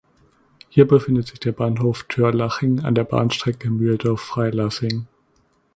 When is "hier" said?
0.69-0.87